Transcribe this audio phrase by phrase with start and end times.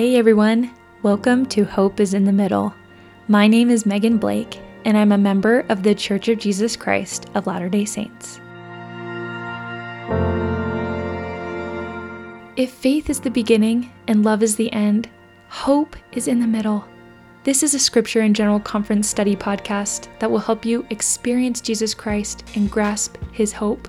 [0.00, 2.74] Hey everyone, welcome to Hope is in the Middle.
[3.28, 7.28] My name is Megan Blake, and I'm a member of the Church of Jesus Christ
[7.34, 8.40] of Latter day Saints.
[12.56, 15.10] If faith is the beginning and love is the end,
[15.50, 16.82] hope is in the middle.
[17.44, 21.92] This is a scripture and general conference study podcast that will help you experience Jesus
[21.92, 23.86] Christ and grasp his hope.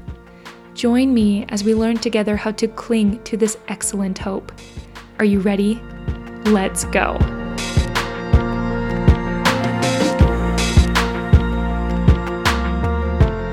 [0.74, 4.52] Join me as we learn together how to cling to this excellent hope.
[5.18, 5.80] Are you ready?
[6.46, 7.18] Let's go.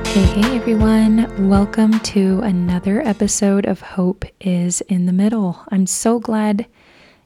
[0.06, 1.48] Hey, hey everyone.
[1.48, 5.62] Welcome to another episode of Hope is in the Middle.
[5.70, 6.66] I'm so glad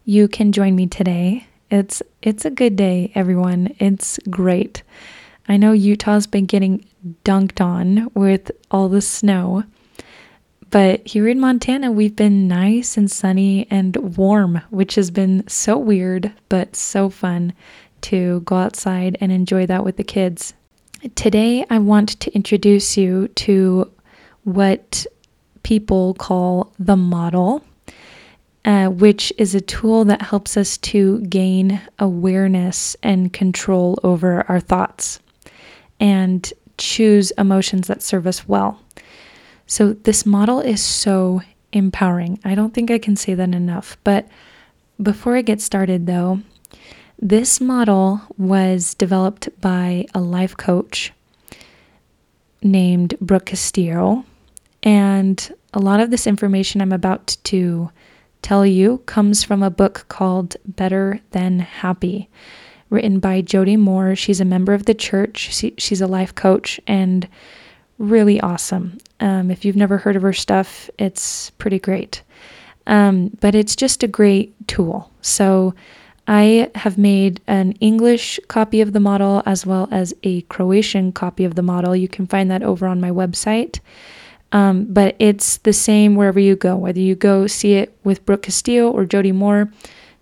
[0.05, 1.47] you can join me today.
[1.71, 3.75] It's it's a good day, everyone.
[3.79, 4.83] It's great.
[5.49, 6.85] I know Utah's been getting
[7.25, 9.65] dunked on with all the snow.
[10.73, 15.77] But here in Montana, we've been nice and sunny and warm, which has been so
[15.77, 17.53] weird, but so fun
[18.01, 20.55] to go outside and enjoy that with the kids.
[21.15, 23.93] Today, I want to introduce you to
[24.45, 25.05] what
[25.63, 27.63] people call the model,
[28.65, 34.61] uh, which is a tool that helps us to gain awareness and control over our
[34.61, 35.21] thoughts
[36.01, 38.82] and choose emotions that serve us well.
[39.67, 41.41] So, this model is so
[41.73, 42.39] empowering.
[42.45, 43.97] I don't think I can say that enough.
[44.05, 44.29] But
[45.01, 46.41] before I get started, though,
[47.19, 51.13] this model was developed by a life coach
[52.63, 54.25] named Brooke Castillo.
[54.83, 57.91] And a lot of this information I'm about to
[58.43, 62.29] tell you comes from a book called Better Than Happy,
[62.91, 64.17] written by Jody Moore.
[64.17, 67.29] She's a member of the church, she, she's a life coach, and
[68.03, 68.99] really awesome.
[69.21, 72.23] Um, if you've never heard of her stuff, it's pretty great.
[72.87, 75.11] Um, but it's just a great tool.
[75.21, 75.75] So
[76.27, 81.45] I have made an English copy of the model as well as a Croatian copy
[81.45, 81.95] of the model.
[81.95, 83.79] You can find that over on my website.
[84.51, 88.43] Um, but it's the same wherever you go, whether you go see it with Brooke
[88.43, 89.73] Castillo or Jody Moore,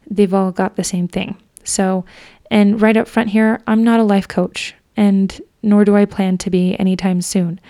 [0.09, 1.37] they've all got the same thing.
[1.65, 2.05] So,
[2.51, 4.75] and right up front here, I'm not a life coach.
[4.97, 7.61] And nor do I plan to be anytime soon.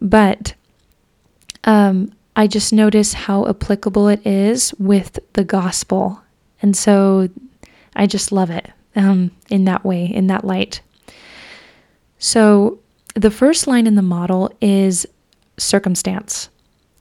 [0.00, 0.54] But
[1.64, 6.22] um, I just notice how applicable it is with the gospel.
[6.62, 7.28] And so
[7.94, 10.80] I just love it um, in that way, in that light.
[12.18, 12.78] So
[13.14, 15.06] the first line in the model is
[15.58, 16.48] circumstance.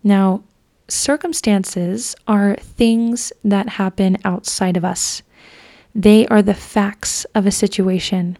[0.03, 0.43] Now,
[0.87, 5.21] circumstances are things that happen outside of us,
[5.95, 8.37] they are the facts of a situation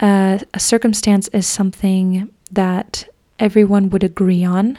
[0.00, 4.78] uh, a circumstance is something that everyone would agree on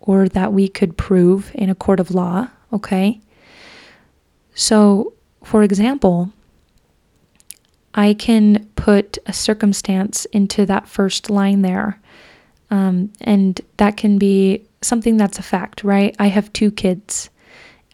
[0.00, 3.20] or that we could prove in a court of law, okay?
[4.54, 5.12] So,
[5.44, 6.32] for example,
[7.94, 12.00] I can put a circumstance into that first line there.
[12.70, 16.14] Um, and that can be something that's a fact, right?
[16.18, 17.30] I have two kids.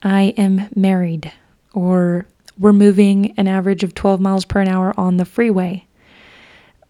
[0.02, 1.30] I am married,
[1.74, 2.26] or
[2.58, 5.86] we're moving an average of 12 miles per hour on the freeway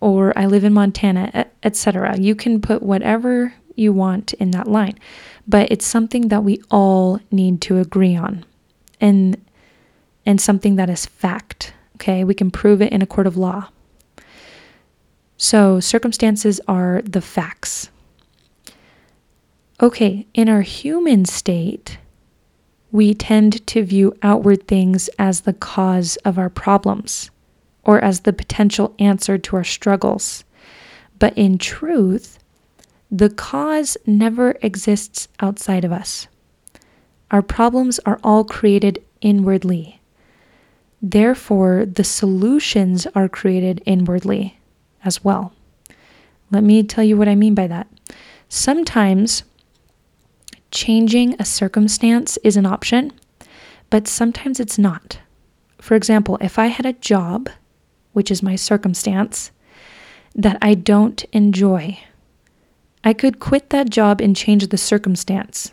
[0.02, 2.18] or I live in Montana, etc.
[2.18, 4.98] You can put whatever you want in that line,
[5.46, 8.44] but it's something that we all need to agree on.
[9.00, 9.40] And
[10.26, 11.72] and something that is fact.
[11.96, 12.24] Okay?
[12.24, 13.68] We can prove it in a court of law.
[15.36, 17.90] So, circumstances are the facts.
[19.80, 21.98] Okay, in our human state,
[22.92, 27.32] we tend to view outward things as the cause of our problems
[27.84, 30.44] or as the potential answer to our struggles.
[31.18, 32.38] But in truth,
[33.10, 36.28] the cause never exists outside of us.
[37.30, 40.00] Our problems are all created inwardly.
[41.00, 44.58] Therefore, the solutions are created inwardly
[45.04, 45.52] as well.
[46.50, 47.88] Let me tell you what I mean by that.
[48.48, 49.44] Sometimes
[50.70, 53.12] changing a circumstance is an option,
[53.90, 55.18] but sometimes it's not.
[55.80, 57.48] For example, if I had a job
[58.12, 59.50] which is my circumstance,
[60.34, 61.98] that I don't enjoy.
[63.04, 65.72] I could quit that job and change the circumstance.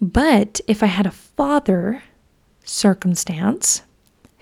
[0.00, 2.02] But if I had a father
[2.64, 3.82] circumstance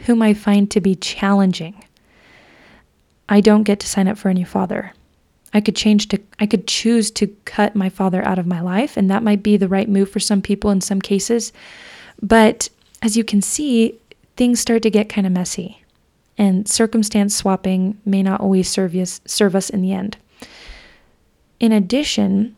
[0.00, 1.82] whom I find to be challenging,
[3.28, 4.92] I don't get to sign up for a new father.
[5.54, 8.96] I could change to I could choose to cut my father out of my life
[8.96, 11.52] and that might be the right move for some people in some cases.
[12.20, 12.68] But
[13.00, 13.98] as you can see,
[14.36, 15.82] things start to get kind of messy
[16.38, 20.16] and circumstance swapping may not always serve us, serve us in the end.
[21.60, 22.54] In addition,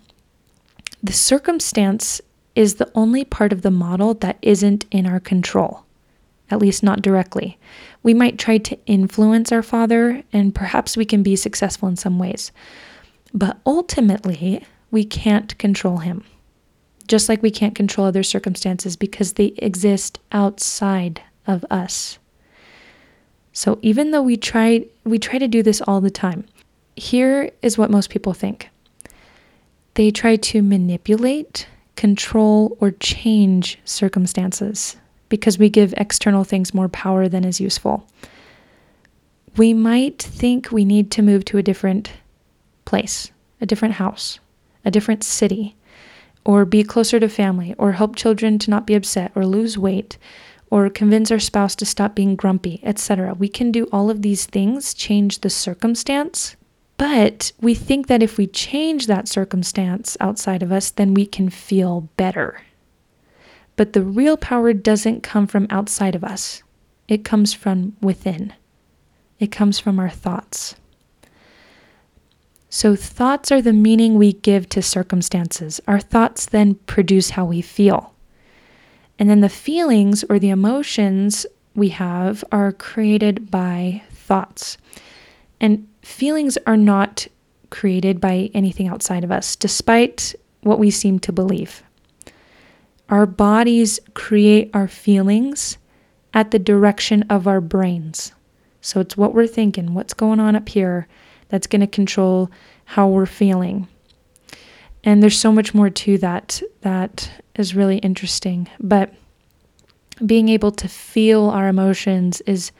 [1.02, 2.20] the circumstance
[2.56, 5.84] is the only part of the model that isn't in our control.
[6.50, 7.58] at least not directly.
[8.02, 12.18] We might try to influence our Father, and perhaps we can be successful in some
[12.18, 12.52] ways.
[13.34, 16.24] But ultimately, we can't control Him.
[17.06, 22.18] Just like we can't control other circumstances because they exist outside of us.
[23.58, 26.44] So even though we try we try to do this all the time.
[26.94, 28.70] Here is what most people think.
[29.94, 31.66] They try to manipulate,
[31.96, 34.96] control or change circumstances
[35.28, 38.06] because we give external things more power than is useful.
[39.56, 42.12] We might think we need to move to a different
[42.84, 44.38] place, a different house,
[44.84, 45.74] a different city,
[46.44, 50.16] or be closer to family, or help children to not be upset, or lose weight,
[50.70, 53.34] or convince our spouse to stop being grumpy, etc.
[53.34, 56.56] We can do all of these things, change the circumstance,
[56.96, 61.48] but we think that if we change that circumstance outside of us, then we can
[61.48, 62.60] feel better.
[63.76, 66.62] But the real power doesn't come from outside of us,
[67.06, 68.52] it comes from within,
[69.38, 70.74] it comes from our thoughts.
[72.70, 75.80] So, thoughts are the meaning we give to circumstances.
[75.88, 78.12] Our thoughts then produce how we feel.
[79.18, 81.44] And then the feelings or the emotions
[81.74, 84.78] we have are created by thoughts.
[85.60, 87.26] And feelings are not
[87.70, 91.82] created by anything outside of us, despite what we seem to believe.
[93.08, 95.78] Our bodies create our feelings
[96.34, 98.32] at the direction of our brains.
[98.80, 101.08] So it's what we're thinking, what's going on up here
[101.48, 102.50] that's going to control
[102.84, 103.88] how we're feeling.
[105.04, 108.68] And there's so much more to that that is really interesting.
[108.80, 109.14] But
[110.24, 112.72] being able to feel our emotions is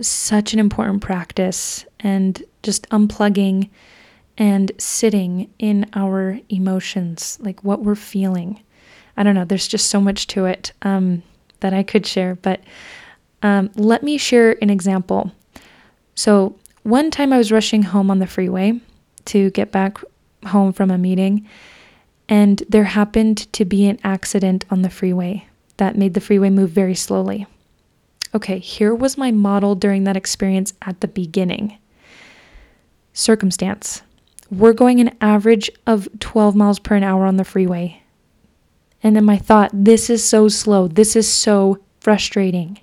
[0.00, 3.70] such an important practice and just unplugging
[4.38, 8.62] and sitting in our emotions, like what we're feeling.
[9.16, 11.22] I don't know, there's just so much to it um,
[11.60, 12.60] that I could share, but
[13.42, 15.32] um, let me share an example.
[16.14, 18.80] So, one time I was rushing home on the freeway
[19.26, 19.98] to get back
[20.46, 21.46] home from a meeting,
[22.28, 25.46] and there happened to be an accident on the freeway
[25.76, 27.46] that made the freeway move very slowly.
[28.34, 31.78] Okay, here was my model during that experience at the beginning.
[33.12, 34.02] Circumstance.
[34.50, 38.02] We're going an average of 12 miles per an hour on the freeway.
[39.02, 40.86] And then my thought, this is so slow.
[40.86, 42.78] This is so frustrating.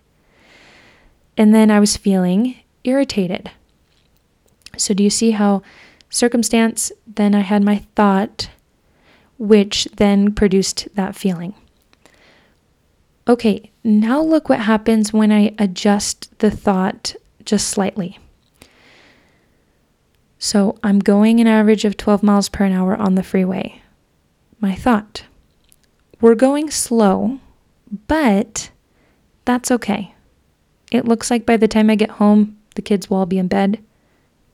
[1.37, 3.51] And then I was feeling irritated.
[4.75, 5.61] So, do you see how
[6.09, 8.49] circumstance, then I had my thought,
[9.37, 11.53] which then produced that feeling?
[13.27, 18.19] Okay, now look what happens when I adjust the thought just slightly.
[20.39, 23.81] So, I'm going an average of 12 miles per hour on the freeway.
[24.59, 25.23] My thought,
[26.21, 27.39] we're going slow,
[28.07, 28.69] but
[29.45, 30.13] that's okay.
[30.91, 33.47] It looks like by the time I get home, the kids will all be in
[33.47, 33.83] bed,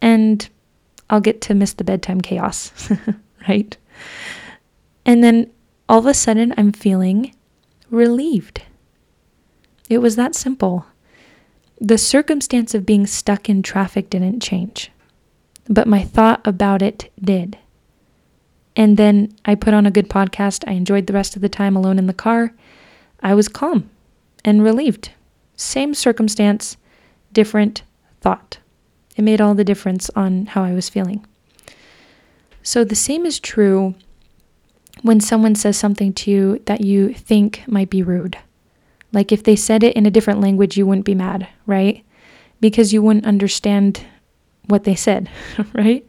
[0.02, 0.48] and
[1.10, 2.92] I'll get to miss the bedtime chaos,
[3.48, 3.76] right?
[5.06, 5.52] And then
[5.90, 7.36] all of a sudden, I'm feeling
[7.90, 8.64] relieved.
[9.90, 10.86] It was that simple.
[11.80, 14.92] The circumstance of being stuck in traffic didn't change,
[15.68, 17.58] but my thought about it did.
[18.76, 20.64] And then I put on a good podcast.
[20.68, 22.54] I enjoyed the rest of the time alone in the car.
[23.22, 23.90] I was calm
[24.44, 25.12] and relieved.
[25.56, 26.78] Same circumstance,
[27.32, 27.84] different
[28.22, 28.58] thought.
[29.16, 31.26] It made all the difference on how I was feeling.
[32.64, 33.96] So the same is true
[35.02, 38.38] when someone says something to you that you think might be rude.
[39.12, 42.04] Like if they said it in a different language, you wouldn't be mad, right?
[42.60, 44.06] Because you wouldn't understand
[44.68, 45.30] what they said,
[45.74, 46.06] right?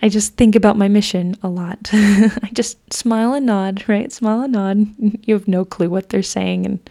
[0.00, 1.90] I just think about my mission a lot.
[1.92, 4.12] I just smile and nod, right?
[4.12, 4.86] Smile and nod.
[5.26, 6.90] You have no clue what they're saying, and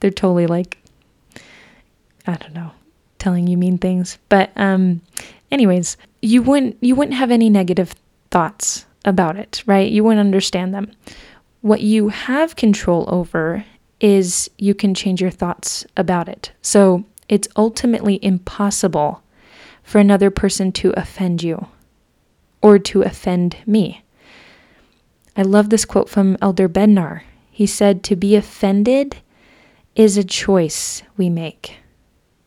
[0.00, 0.78] they're totally like,
[2.26, 2.72] I don't know,
[3.26, 4.18] telling you mean things.
[4.28, 5.00] But um,
[5.50, 7.92] anyways, you wouldn't you wouldn't have any negative
[8.30, 9.90] thoughts about it, right?
[9.90, 10.92] You wouldn't understand them.
[11.60, 13.64] What you have control over
[14.00, 16.52] is you can change your thoughts about it.
[16.62, 19.24] So it's ultimately impossible
[19.82, 21.66] for another person to offend you
[22.62, 24.04] or to offend me.
[25.36, 27.22] I love this quote from Elder Bednar.
[27.50, 29.16] He said, To be offended
[29.96, 31.80] is a choice we make.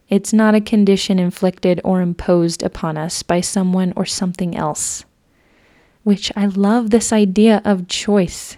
[0.09, 5.05] It's not a condition inflicted or imposed upon us by someone or something else.
[6.03, 8.57] Which I love this idea of choice.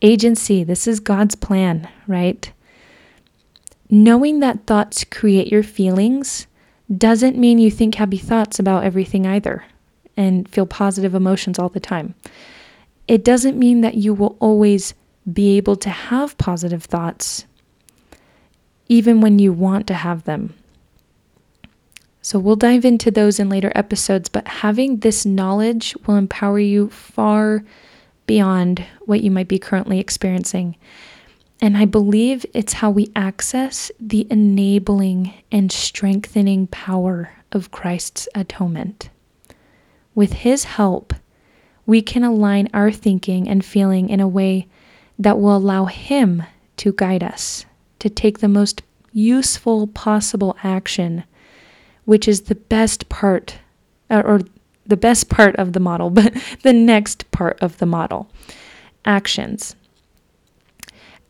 [0.00, 2.50] Agency, this is God's plan, right?
[3.90, 6.46] Knowing that thoughts create your feelings
[6.96, 9.64] doesn't mean you think happy thoughts about everything either
[10.16, 12.14] and feel positive emotions all the time.
[13.06, 14.94] It doesn't mean that you will always
[15.30, 17.44] be able to have positive thoughts.
[18.88, 20.54] Even when you want to have them.
[22.22, 26.88] So we'll dive into those in later episodes, but having this knowledge will empower you
[26.88, 27.62] far
[28.26, 30.76] beyond what you might be currently experiencing.
[31.60, 39.10] And I believe it's how we access the enabling and strengthening power of Christ's atonement.
[40.14, 41.12] With His help,
[41.86, 44.66] we can align our thinking and feeling in a way
[45.18, 46.42] that will allow Him
[46.78, 47.66] to guide us
[48.04, 48.82] to take the most
[49.14, 51.24] useful possible action,
[52.04, 53.56] which is the best part,
[54.10, 54.42] uh, or
[54.84, 58.30] the best part of the model, but the next part of the model
[59.06, 59.74] actions.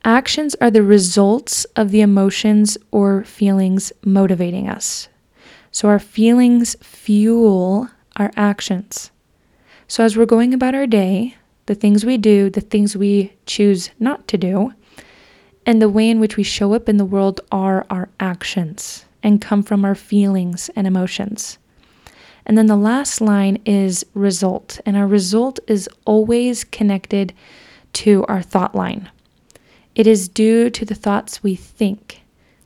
[0.05, 5.07] Actions are the results of the emotions or feelings motivating us.
[5.71, 9.13] So our feelings fuel our actions.
[9.87, 13.91] So as we're going about our day, the things we do, the things we choose
[14.01, 14.73] not to do,
[15.67, 19.41] and the way in which we show up in the world are our actions and
[19.41, 21.59] come from our feelings and emotions.
[22.47, 27.33] And then the last line is result, and our result is always connected
[27.95, 29.11] to our thought line.
[29.95, 32.21] It is due to the thoughts we think,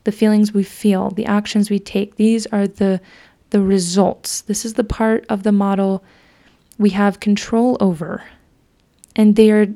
[0.04, 2.16] the feelings we feel, the actions we take.
[2.16, 3.00] These are the
[3.50, 4.42] the results.
[4.42, 6.04] This is the part of the model
[6.78, 8.24] we have control over.
[9.16, 9.68] And they are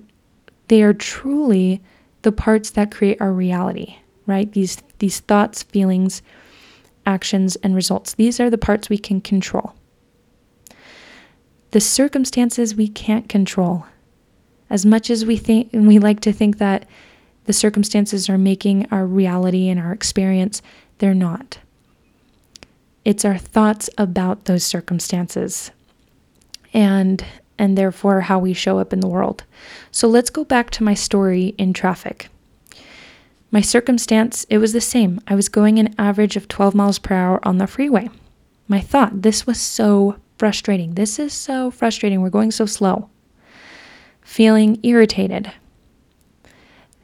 [0.68, 1.80] they are truly
[2.22, 4.50] the parts that create our reality, right?
[4.52, 6.22] These these thoughts, feelings,
[7.04, 8.14] actions and results.
[8.14, 9.74] These are the parts we can control.
[11.72, 13.86] The circumstances we can't control.
[14.70, 16.86] As much as we think and we like to think that
[17.44, 20.62] the circumstances are making our reality and our experience,
[20.98, 21.58] they're not.
[23.04, 25.72] It's our thoughts about those circumstances
[26.72, 27.24] and
[27.62, 29.44] and therefore how we show up in the world.
[29.92, 32.28] So let's go back to my story in traffic.
[33.52, 35.20] My circumstance, it was the same.
[35.28, 38.10] I was going an average of 12 miles per hour on the freeway.
[38.66, 40.94] My thought, this was so frustrating.
[40.94, 42.20] This is so frustrating.
[42.20, 43.08] We're going so slow.
[44.22, 45.52] Feeling irritated.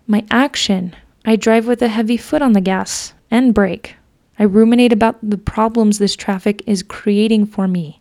[0.09, 3.95] My action, I drive with a heavy foot on the gas and brake.
[4.41, 8.01] I ruminate about the problems this traffic is creating for me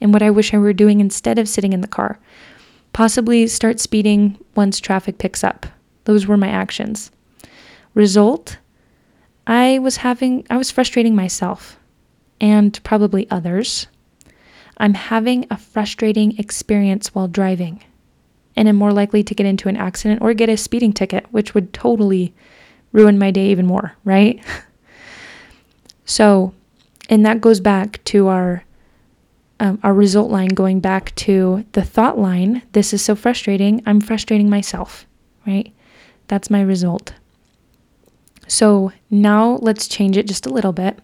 [0.00, 2.18] and what I wish I were doing instead of sitting in the car.
[2.92, 5.66] Possibly start speeding once traffic picks up.
[6.04, 7.10] Those were my actions.
[7.94, 8.58] Result
[9.46, 11.78] I was having, I was frustrating myself
[12.38, 13.86] and probably others.
[14.76, 17.82] I'm having a frustrating experience while driving
[18.56, 21.54] and am more likely to get into an accident or get a speeding ticket, which
[21.54, 22.34] would totally
[22.92, 24.42] ruin my day even more, right?
[26.04, 26.52] so,
[27.08, 28.64] and that goes back to our
[29.60, 34.00] um, our result line going back to the thought line this is so frustrating i'm
[34.00, 35.06] frustrating myself
[35.48, 35.72] right?
[36.28, 37.14] That's my result.
[38.46, 40.98] So now let's change it just a little bit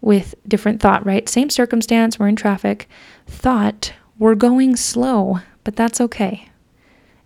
[0.00, 1.28] with different thought right?
[1.28, 2.88] Same circumstance we're in traffic.
[3.26, 6.48] Thought we're going slow but that's okay.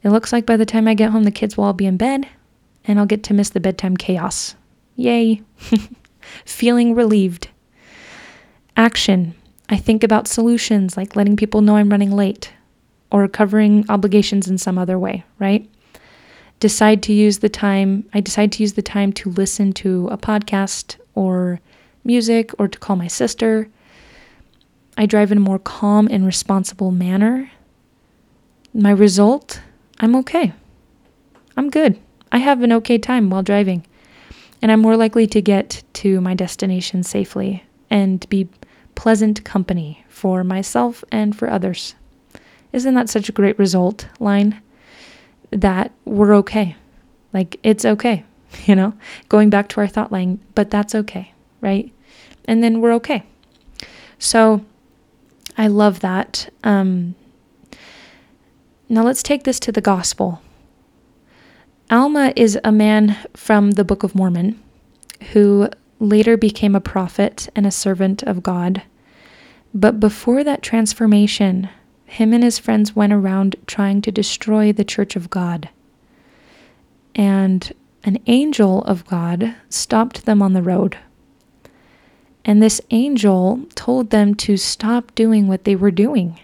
[0.02, 1.96] It looks like by the time i get home the kids will all be in
[1.96, 2.28] bed
[2.84, 4.54] and i'll get to miss the bedtime chaos.
[4.96, 5.42] Yay.
[6.44, 7.48] Feeling relieved.
[8.76, 9.34] Action
[9.68, 12.52] I think about solutions like letting people know I'm running late
[13.10, 15.68] or covering obligations in some other way, right?
[16.60, 20.18] Decide to use the time, I decide to use the time to listen to a
[20.18, 21.60] podcast or
[22.04, 23.68] music or to call my sister.
[24.96, 27.50] I drive in a more calm and responsible manner.
[28.72, 29.60] My result,
[30.00, 30.52] I'm okay.
[31.56, 31.98] I'm good.
[32.32, 33.86] I have an okay time while driving.
[34.60, 38.48] And I'm more likely to get to my destination safely and be
[38.94, 41.94] pleasant company for myself and for others.
[42.72, 44.60] Isn't that such a great result line?
[45.50, 46.76] That we're okay.
[47.32, 48.24] Like, it's okay,
[48.64, 48.94] you know?
[49.28, 51.92] Going back to our thought line, but that's okay, right?
[52.46, 53.24] And then we're okay.
[54.18, 54.64] So,
[55.56, 56.52] I love that.
[56.64, 57.14] Um,
[58.88, 60.42] now, let's take this to the gospel.
[61.90, 64.60] Alma is a man from the Book of Mormon
[65.32, 65.68] who
[66.04, 68.82] later became a prophet and a servant of God.
[69.72, 71.68] But before that transformation,
[72.04, 75.68] him and his friends went around trying to destroy the church of God.
[77.14, 77.72] And
[78.04, 80.98] an angel of God stopped them on the road.
[82.44, 86.38] And this angel told them to stop doing what they were doing.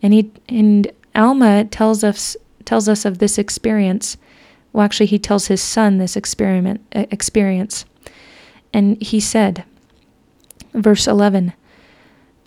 [0.00, 4.16] And he and Alma tells us tells us of this experience.
[4.72, 7.84] Well, actually, he tells his son this experiment experience.
[8.72, 9.64] And he said,
[10.74, 11.52] verse 11,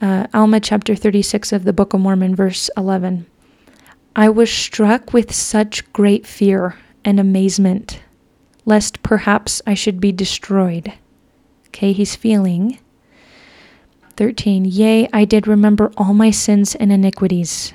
[0.01, 3.25] uh, Alma chapter 36 of the Book of Mormon, verse 11.
[4.15, 8.01] I was struck with such great fear and amazement,
[8.65, 10.93] lest perhaps I should be destroyed.
[11.67, 12.79] Okay, he's feeling.
[14.15, 14.63] 13.
[14.65, 17.73] Yea, I did remember all my sins and iniquities,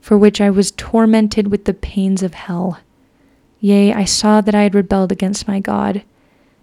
[0.00, 2.80] for which I was tormented with the pains of hell.
[3.60, 6.02] Yea, I saw that I had rebelled against my God,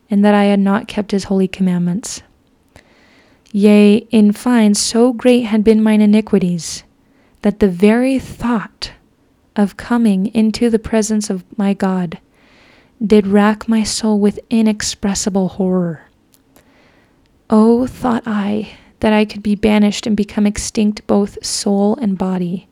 [0.10, 2.22] and that I had not kept his holy commandments.
[3.52, 6.84] Yea, in fine, so great had been mine iniquities,
[7.44, 8.92] that the very thought
[9.56, 12.20] of coming into the presence of my God
[13.06, 16.04] did rack my soul with inexpressible horror.
[17.50, 22.68] Oh, thought I, that I could be banished and become extinct both soul and body,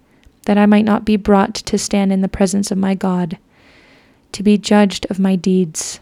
[0.45, 3.37] that I might not be brought to stand in the presence of my God,
[4.31, 5.99] to be judged of my deeds.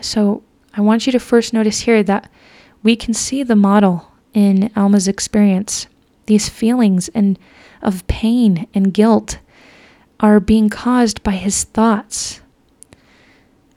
[0.00, 0.42] So
[0.74, 2.30] I want you to first notice here that
[2.82, 5.86] we can see the model in Alma's experience.
[6.26, 7.38] These feelings and
[7.82, 9.38] of pain and guilt
[10.20, 12.40] are being caused by his thoughts.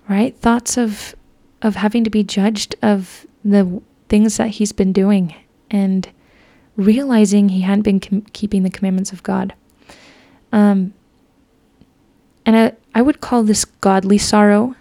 [0.08, 0.38] Right?
[0.38, 1.16] Thoughts of
[1.62, 5.34] of having to be judged of the things that he's been doing
[5.72, 6.08] and
[6.76, 9.54] realizing he hadn't been com- keeping the commandments of God.
[10.52, 10.94] Um,
[12.46, 14.76] and I, I would call this godly sorrow,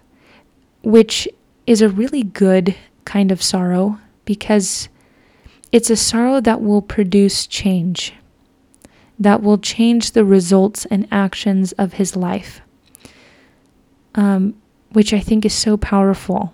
[0.85, 1.29] which
[1.67, 2.75] is a really good
[3.05, 4.89] kind of sorrow because
[5.73, 8.15] it's a sorrow that will produce change,
[9.19, 12.61] that will change the results and actions of his life,
[14.15, 14.55] um,
[14.93, 16.53] which I think is so powerful.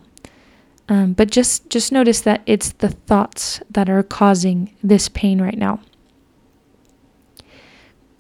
[0.89, 5.59] Um, but just just notice that it's the thoughts that are causing this pain right
[5.59, 5.81] now.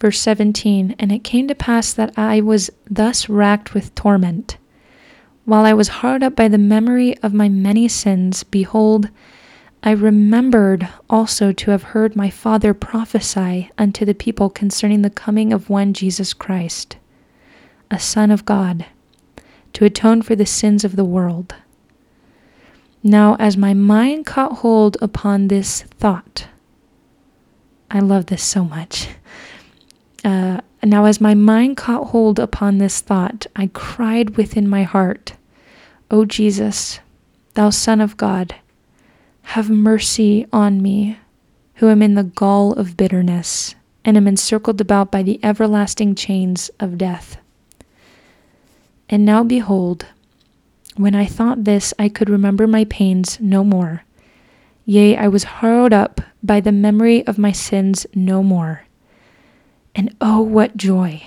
[0.01, 4.57] Verse 17 And it came to pass that I was thus racked with torment.
[5.45, 9.09] While I was hard up by the memory of my many sins, behold,
[9.83, 15.53] I remembered also to have heard my father prophesy unto the people concerning the coming
[15.53, 16.99] of one Jesus Christ,
[17.91, 18.85] a Son of God,
[19.73, 21.55] to atone for the sins of the world.
[23.03, 26.49] Now, as my mind caught hold upon this thought,
[27.91, 29.09] I love this so much.
[30.23, 35.33] Uh, now, as my mind caught hold upon this thought, I cried within my heart,
[36.13, 36.99] O Jesus,
[37.55, 38.57] thou Son of God,
[39.43, 41.19] have mercy on me,
[41.75, 46.69] who am in the gall of bitterness, and am encircled about by the everlasting chains
[46.81, 47.37] of death.
[49.09, 50.07] And now behold,
[50.97, 54.03] when I thought this, I could remember my pains no more.
[54.85, 58.85] Yea, I was harrowed up by the memory of my sins no more.
[59.95, 61.23] And oh, what joy!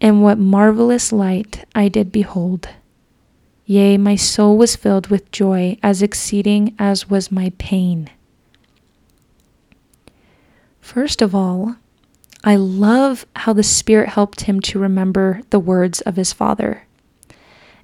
[0.00, 2.70] And what marvelous light I did behold!
[3.70, 8.10] Yea, my soul was filled with joy as exceeding as was my pain.
[10.80, 11.76] First of all,
[12.42, 16.82] I love how the Spirit helped him to remember the words of his father.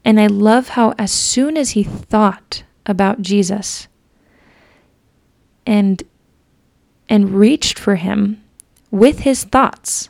[0.04, 3.86] And I love how, as soon as he thought about Jesus
[5.64, 6.02] and,
[7.08, 8.42] and reached for him
[8.90, 10.08] with his thoughts,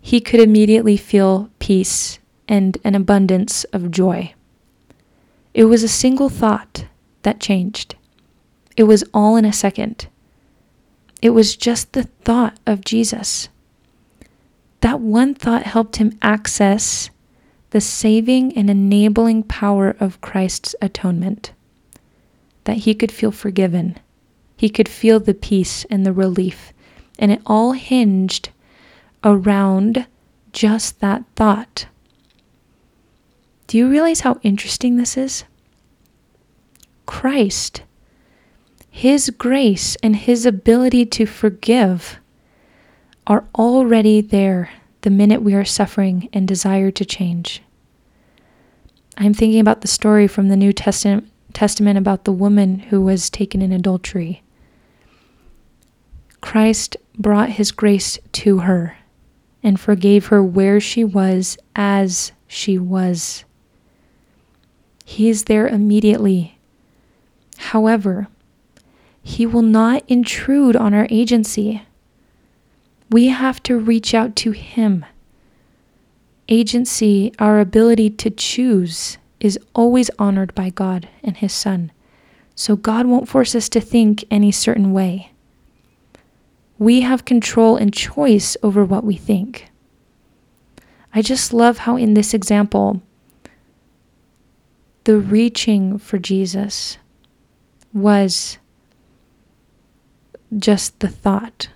[0.00, 4.34] he could immediately feel peace and an abundance of joy.
[5.52, 6.86] It was a single thought
[7.22, 7.96] that changed.
[8.76, 10.06] It was all in a second.
[11.20, 13.48] It was just the thought of Jesus.
[14.80, 17.10] That one thought helped him access
[17.70, 21.52] the saving and enabling power of Christ's atonement.
[22.64, 23.98] That he could feel forgiven,
[24.56, 26.72] he could feel the peace and the relief,
[27.18, 28.50] and it all hinged
[29.24, 30.06] around
[30.52, 31.86] just that thought.
[33.70, 35.44] Do you realize how interesting this is?
[37.06, 37.82] Christ,
[38.90, 42.18] His grace and His ability to forgive
[43.28, 47.62] are already there the minute we are suffering and desire to change.
[49.16, 51.30] I'm thinking about the story from the New Testament,
[51.96, 54.42] about the woman who was taken in adultery.
[56.40, 58.96] Christ brought his grace to her
[59.62, 63.44] and forgave her where she was as she was.
[65.10, 66.56] He is there immediately.
[67.56, 68.28] However,
[69.24, 71.82] He will not intrude on our agency.
[73.10, 75.04] We have to reach out to Him.
[76.48, 81.90] Agency, our ability to choose, is always honored by God and His Son.
[82.54, 85.32] So God won't force us to think any certain way.
[86.78, 89.72] We have control and choice over what we think.
[91.12, 93.02] I just love how, in this example,
[95.04, 96.98] the reaching for Jesus
[97.92, 98.58] was
[100.58, 101.68] just the thought.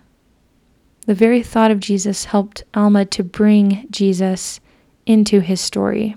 [1.07, 4.61] The very thought of Jesus helped Alma to bring Jesus
[5.07, 6.17] into his story.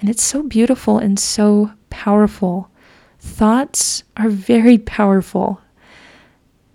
[0.00, 2.70] And it's so beautiful and so powerful.
[3.18, 5.60] Thoughts are very powerful.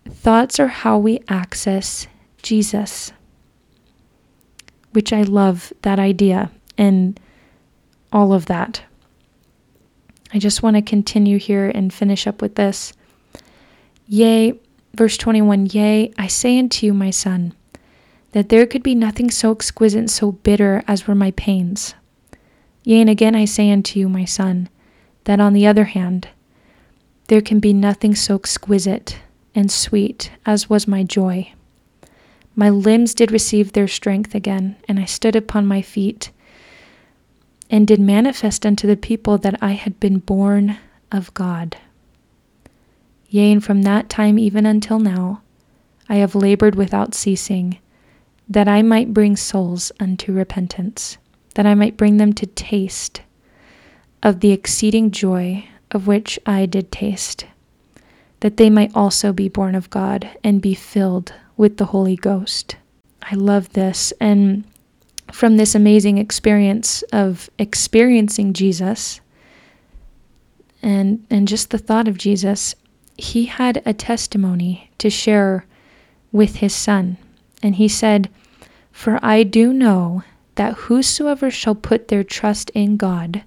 [0.09, 2.07] Thoughts are how we access
[2.41, 3.11] Jesus,
[4.91, 7.19] which I love that idea and
[8.11, 8.81] all of that.
[10.33, 12.93] I just want to continue here and finish up with this.
[14.07, 14.59] Yea,
[14.93, 17.53] verse 21 Yea, I say unto you, my son,
[18.31, 21.95] that there could be nothing so exquisite and so bitter as were my pains.
[22.83, 24.69] Yea, and again I say unto you, my son,
[25.25, 26.27] that on the other hand,
[27.27, 29.19] there can be nothing so exquisite
[29.55, 31.51] and sweet as was my joy.
[32.55, 36.31] My limbs did receive their strength again, and I stood upon my feet,
[37.69, 40.77] and did manifest unto the people that I had been born
[41.11, 41.77] of God.
[43.29, 45.41] Yea, and from that time even until now,
[46.07, 47.77] I have labored without ceasing,
[48.47, 51.19] that I might bring souls unto repentance,
[51.53, 53.21] that I might bring them to taste
[54.23, 57.45] of the exceeding joy of which I did taste,
[58.39, 62.75] that they might also be born of God and be filled with the Holy Ghost.
[63.21, 64.11] I love this.
[64.19, 64.63] And
[65.31, 69.21] from this amazing experience of experiencing Jesus
[70.81, 72.75] and, and just the thought of Jesus,
[73.17, 75.65] he had a testimony to share
[76.31, 77.17] with his son.
[77.61, 78.29] And he said,
[78.91, 80.23] For I do know
[80.55, 83.43] that whosoever shall put their trust in God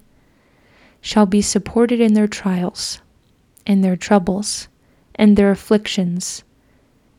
[1.01, 3.01] shall be supported in their trials,
[3.65, 4.67] in their troubles,
[5.15, 6.43] and their afflictions,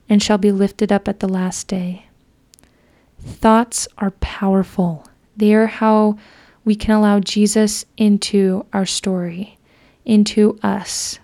[0.08, 2.03] and shall be lifted up at the last day.
[3.24, 5.06] Thoughts are powerful.
[5.36, 6.18] They are how
[6.64, 9.58] we can allow Jesus into our story,
[10.04, 11.18] into us,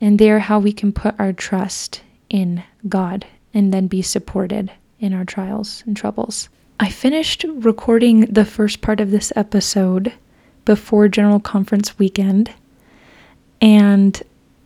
[0.00, 4.70] and they are how we can put our trust in God and then be supported
[4.98, 6.48] in our trials and troubles.
[6.80, 10.12] I finished recording the first part of this episode
[10.64, 12.52] before General Conference weekend,
[13.60, 14.20] and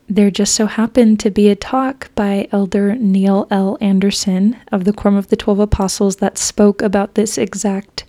[0.09, 3.77] there just so happened to be a talk by Elder Neil L.
[3.81, 8.05] Andersen of the Quorum of the Twelve Apostles that spoke about this exact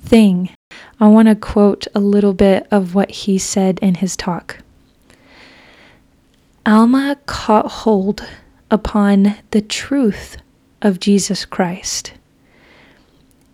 [0.00, 0.50] thing.
[1.00, 4.58] I want to quote a little bit of what he said in his talk.
[6.64, 8.24] Alma caught hold
[8.70, 10.36] upon the truth
[10.80, 12.12] of Jesus Christ.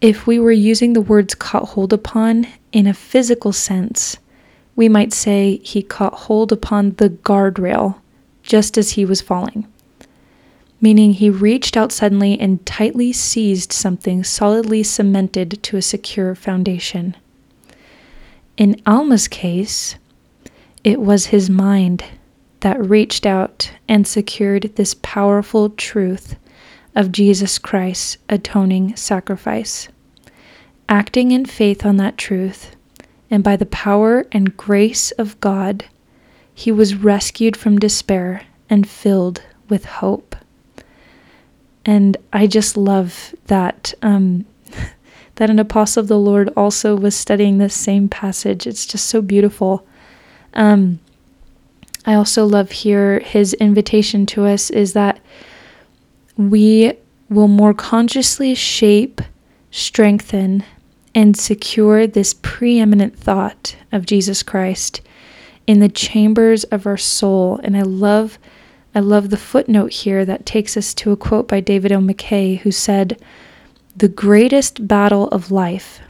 [0.03, 4.19] If we were using the words caught hold upon in a physical sense,
[4.79, 7.97] we might say he caught hold upon the guardrail
[8.45, 9.67] just as he was falling,
[10.81, 17.17] meaning he reached out suddenly and tightly seized something solidly cemented to a secure foundation.
[18.57, 19.97] In Alma's case,
[20.85, 22.05] it was his mind
[22.61, 26.37] that reached out and secured this powerful truth
[26.95, 29.89] of Jesus Christ's atoning sacrifice.
[30.89, 32.77] Acting in faith on that truth,
[33.31, 35.85] and by the power and grace of God,
[36.55, 40.35] he was rescued from despair and filled with hope.
[41.85, 44.45] And I just love that um,
[45.37, 48.67] that an apostle of the Lord also was studying this same passage.
[48.67, 49.87] It's just so beautiful.
[50.55, 50.99] Um,
[52.05, 55.21] I also love here his invitation to us is that
[56.37, 56.95] we
[57.29, 59.21] will more consciously shape,
[59.71, 60.65] strengthen,
[61.15, 65.01] and secure this preeminent thought of Jesus Christ
[65.67, 67.61] in the chambers of our soul.
[67.63, 68.39] And I love
[68.95, 71.99] I love the footnote here that takes us to a quote by David O.
[71.99, 73.21] McKay who said,
[73.97, 76.01] "The greatest battle of life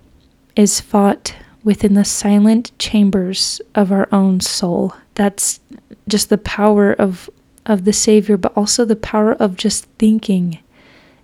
[0.57, 1.35] is fought
[1.65, 5.61] within the silent chambers of our own soul." That's
[6.07, 7.29] just the power of
[7.67, 10.59] of the Savior, but also the power of just thinking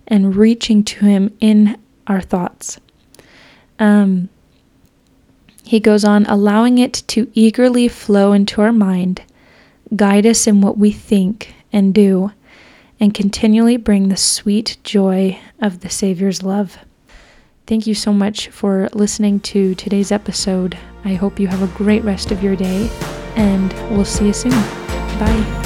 [0.07, 2.79] and reaching to Him in our thoughts.
[3.79, 4.29] Um,
[5.63, 9.23] he goes on, allowing it to eagerly flow into our mind,
[9.95, 12.31] guide us in what we think and do,
[12.99, 16.77] and continually bring the sweet joy of the Savior's love.
[17.67, 20.77] Thank you so much for listening to today's episode.
[21.03, 22.89] I hope you have a great rest of your day
[23.35, 24.51] and we'll see you soon.
[24.51, 25.64] Bye.